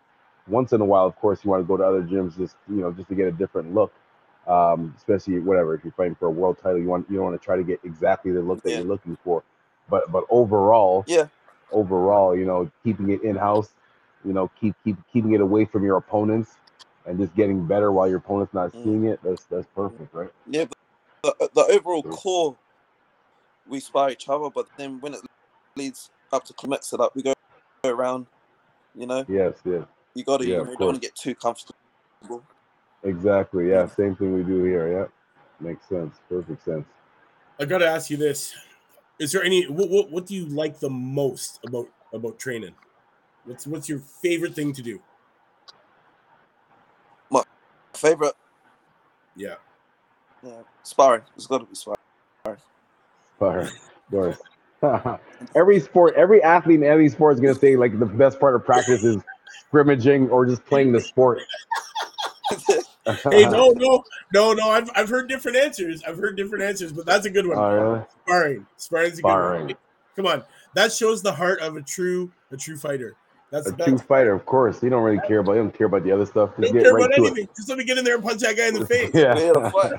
[0.49, 2.77] Once in a while, of course, you want to go to other gyms just you
[2.77, 3.93] know just to get a different look.
[4.47, 7.41] Um, especially whatever if you're fighting for a world title, you want you don't want
[7.41, 8.79] to try to get exactly the look that Yeah.
[8.79, 9.43] you're looking for.
[9.91, 11.27] But but overall, Yeah.
[11.73, 13.71] overall, you know, keeping it in house,
[14.25, 16.57] you know, keep keep keeping it away from your opponents
[17.07, 18.85] and just getting better while your opponent's not Mm.
[18.85, 19.21] seeing it.
[19.23, 20.31] That's that's perfect, right?
[20.47, 20.67] Yeah,
[21.23, 22.13] but the, the overall True.
[22.13, 22.59] core,
[23.67, 25.21] we spar each other, but then when it
[25.77, 27.35] leads up to mix it up, we go,
[27.85, 28.27] go around.
[28.95, 29.85] You know, Yes, yes,
[30.15, 30.47] you got to.
[30.47, 31.77] Yeah, you know, don't want to get too comfortable.
[33.05, 33.71] exactly.
[33.71, 34.93] Yeah, same thing we do here.
[34.93, 36.17] Yeah, makes sense.
[36.29, 36.87] Perfect sense.
[37.61, 38.55] I got to ask you this:
[39.19, 42.75] Is there any what, what what do you like the most about about training?
[43.45, 45.01] What's what's your favorite thing to do?
[47.31, 47.43] My
[47.95, 48.35] favorite,
[49.37, 49.55] Yeah,
[50.43, 51.23] yeah, sparring.
[51.37, 51.99] It's got to be sparring.
[53.39, 53.71] Fire, of
[54.11, 54.39] course.
[55.57, 58.65] every sport, every athlete in every sport is gonna say like the best part of
[58.65, 59.21] practice is
[59.67, 61.43] scrimmaging or just playing the sport.
[63.07, 64.69] hey, no, no, no, no.
[64.69, 66.03] I've, I've heard different answers.
[66.05, 67.59] I've heard different answers, but that's a good one.
[67.59, 68.03] Oh, really?
[68.25, 69.75] Sparring, sparring's a good one.
[70.17, 73.15] Come on, that shows the heart of a true a true fighter.
[73.51, 74.83] That's A the true fighter, of course.
[74.83, 75.53] You don't really care about.
[75.53, 76.51] You don't care about the other stuff.
[76.59, 77.49] I Just don't get care right about to anything.
[77.57, 79.11] Just let me get in there and punch that guy in the face.
[79.15, 79.39] Yeah.
[79.39, 79.93] had a fight.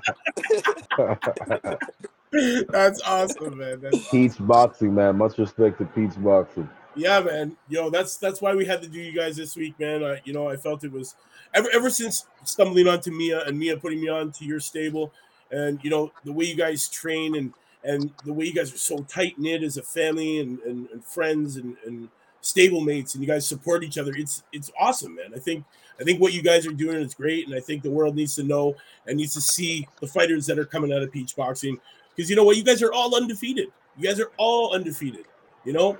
[2.70, 3.82] That's awesome, man.
[3.82, 5.18] That's Peach boxing, man.
[5.18, 6.70] Much respect to Peach boxing.
[6.96, 7.56] Yeah, man.
[7.70, 10.04] Yo, that's that's why we had to do you guys this week, man.
[10.04, 11.16] I, you know, I felt it was
[11.54, 15.14] ever ever since stumbling onto Mia and Mia putting me on to your stable,
[15.52, 18.78] and you know the way you guys train and and the way you guys are
[18.78, 22.10] so tight knit as a family and, and, and friends and, and
[22.42, 24.12] stable mates, and you guys support each other.
[24.16, 25.32] It's it's awesome, man.
[25.36, 25.64] I think
[26.00, 28.36] I think what you guys are doing is great, and I think the world needs
[28.36, 28.76] to know
[29.06, 31.80] and needs to see the fighters that are coming out of Peach Boxing
[32.16, 33.68] because you know what, you guys are all undefeated.
[33.98, 35.26] You guys are all undefeated.
[35.66, 35.98] You know,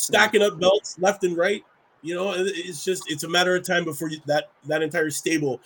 [0.00, 1.64] stacking up belts left and right.
[2.02, 5.60] You know, it's just it's a matter of time before you, that that entire stable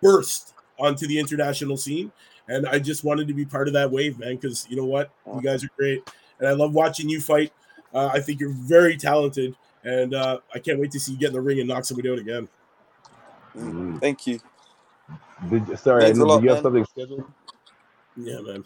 [0.00, 2.12] burst onto the international scene.
[2.48, 5.10] And I just wanted to be part of that wave, man, because you know what,
[5.26, 6.02] you guys are great,
[6.38, 7.52] and I love watching you fight.
[7.94, 11.28] Uh, I think you're very talented, and uh, I can't wait to see you get
[11.28, 12.48] in the ring and knock somebody out again.
[13.56, 14.00] Mhm.
[14.00, 14.40] Thank you.
[15.48, 16.62] Did, sorry, I Thanks a didn't- lot, did you have man.
[16.62, 17.24] something scheduled?
[18.16, 18.64] Yeah, man.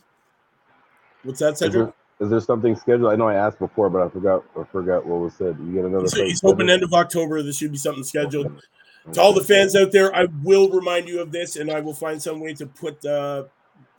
[1.22, 1.94] What's that, Cedric?
[2.20, 3.12] Is there something scheduled?
[3.12, 4.44] I know I asked before, but I forgot.
[4.58, 5.56] I forgot what was said.
[5.58, 6.02] You get another.
[6.02, 7.42] He's, he's hoping end of October.
[7.42, 8.46] There should be something scheduled.
[8.46, 9.12] Okay.
[9.12, 11.92] To all the fans out there, I will remind you of this, and I will
[11.92, 13.44] find some way to put uh,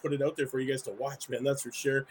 [0.01, 1.43] put it out there for you guys to watch, man.
[1.43, 2.07] That's for sure.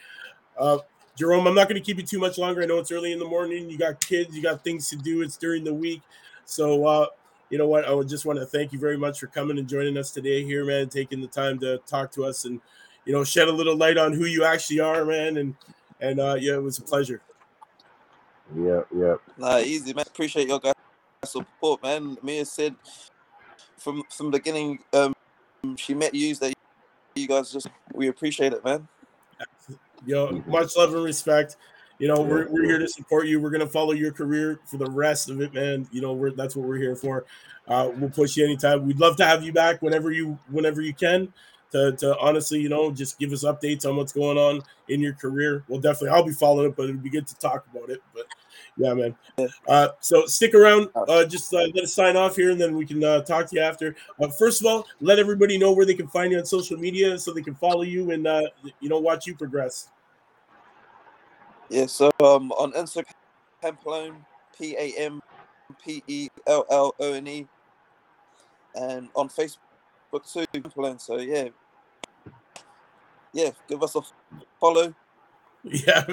[0.58, 0.78] Uh,
[1.16, 2.62] Jerome, I'm not going to keep you too much longer.
[2.62, 3.70] I know it's early in the morning.
[3.70, 5.22] You got kids, you got things to do.
[5.22, 6.02] It's during the week,
[6.44, 7.06] so uh,
[7.50, 7.84] you know what?
[7.84, 10.44] I would just want to thank you very much for coming and joining us today
[10.44, 10.88] here, man.
[10.88, 12.60] Taking the time to talk to us and
[13.06, 15.38] you know shed a little light on who you actually are, man.
[15.38, 15.54] And
[16.00, 17.20] and uh, yeah, it was a pleasure.
[18.56, 19.14] Yeah, yeah.
[19.38, 20.04] Nah, easy, man.
[20.06, 20.74] Appreciate your guys'
[21.24, 22.16] support, man.
[22.22, 22.74] Mia said
[23.78, 25.14] from from the beginning, um,
[25.76, 26.54] she met you that
[27.16, 28.86] you guys just we appreciate it, man.
[30.06, 30.46] Yo, Mhm.
[30.46, 31.56] much love and respect.
[31.98, 33.40] You know, we're, we're here to support you.
[33.40, 35.88] We're gonna follow your career for the rest of it, man.
[35.92, 37.24] You know, we're that's what we're here for.
[37.68, 38.86] Uh, we'll push you anytime.
[38.86, 41.32] We'd love to have you back whenever you whenever you can.
[41.74, 45.12] To, to honestly, you know, just give us updates on what's going on in your
[45.12, 45.64] career.
[45.66, 48.00] Well, definitely, I'll be following it, but it'd be good to talk about it.
[48.14, 48.26] But
[48.76, 49.16] Yeah, man.
[49.66, 50.88] Uh, so stick around.
[50.94, 53.56] Uh, just uh, let us sign off here, and then we can uh, talk to
[53.56, 53.96] you after.
[54.20, 57.18] Uh, first of all, let everybody know where they can find you on social media,
[57.18, 58.42] so they can follow you and uh,
[58.78, 59.88] you know watch you progress.
[61.70, 63.10] Yeah, so um, on Instagram,
[63.62, 64.16] Pampellone,
[64.56, 65.20] P A M
[65.84, 67.48] P E L L O N E,
[68.76, 69.58] and on Facebook
[70.32, 70.44] too.
[70.98, 71.48] So yeah,
[73.34, 74.00] yeah, give us a
[74.58, 74.94] follow.
[75.66, 76.04] Yeah.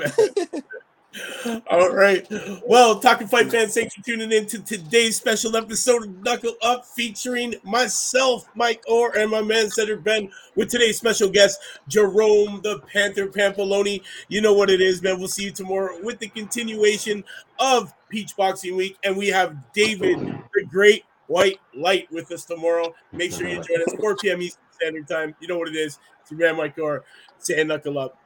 [1.69, 2.25] All right.
[2.65, 6.85] Well, Talking Fight fans, thanks for tuning in to today's special episode of Knuckle Up
[6.85, 11.59] featuring myself, Mike Orr, and my man Cedric Ben with today's special guest,
[11.89, 14.01] Jerome the Panther Pampellone.
[14.29, 15.19] You know what it is, man.
[15.19, 17.25] We'll see you tomorrow with the continuation
[17.59, 18.97] of Peach Boxing Week.
[19.03, 20.17] And we have David,
[20.53, 22.95] the Great White Light, with us tomorrow.
[23.11, 24.41] Make sure you join us 4 p.m.
[24.41, 25.35] Eastern Standard Time.
[25.39, 25.99] You know what it is.
[26.21, 27.03] It's your man, Mike Orr,
[27.39, 28.17] saying Knuckle Up.